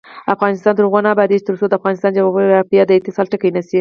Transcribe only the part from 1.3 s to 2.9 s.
ترڅو د افغانستان جغرافیه